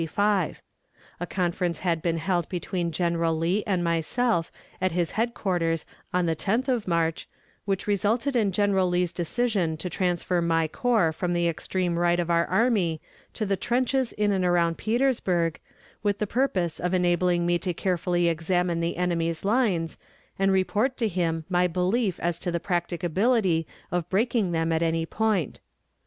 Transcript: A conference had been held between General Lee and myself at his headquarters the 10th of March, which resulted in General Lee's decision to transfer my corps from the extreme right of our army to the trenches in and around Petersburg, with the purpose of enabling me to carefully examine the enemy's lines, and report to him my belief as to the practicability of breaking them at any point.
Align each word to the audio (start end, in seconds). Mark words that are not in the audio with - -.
A 1.19 1.27
conference 1.29 1.81
had 1.81 2.01
been 2.01 2.17
held 2.17 2.49
between 2.49 2.91
General 2.91 3.37
Lee 3.37 3.63
and 3.67 3.83
myself 3.83 4.51
at 4.81 4.93
his 4.93 5.11
headquarters 5.11 5.85
the 6.11 6.35
10th 6.35 6.67
of 6.69 6.87
March, 6.87 7.29
which 7.65 7.85
resulted 7.85 8.35
in 8.35 8.51
General 8.51 8.89
Lee's 8.89 9.13
decision 9.13 9.77
to 9.77 9.91
transfer 9.91 10.41
my 10.41 10.67
corps 10.67 11.11
from 11.11 11.33
the 11.33 11.47
extreme 11.47 11.99
right 11.99 12.19
of 12.19 12.31
our 12.31 12.47
army 12.47 12.99
to 13.35 13.45
the 13.45 13.55
trenches 13.55 14.11
in 14.13 14.31
and 14.31 14.43
around 14.43 14.79
Petersburg, 14.79 15.59
with 16.01 16.17
the 16.17 16.25
purpose 16.25 16.79
of 16.79 16.95
enabling 16.95 17.45
me 17.45 17.59
to 17.59 17.71
carefully 17.71 18.27
examine 18.27 18.79
the 18.79 18.97
enemy's 18.97 19.45
lines, 19.45 19.99
and 20.39 20.51
report 20.51 20.97
to 20.97 21.07
him 21.07 21.45
my 21.47 21.67
belief 21.67 22.19
as 22.21 22.39
to 22.39 22.51
the 22.51 22.59
practicability 22.59 23.67
of 23.91 24.09
breaking 24.09 24.51
them 24.51 24.71
at 24.71 24.81
any 24.81 25.05
point. 25.05 25.59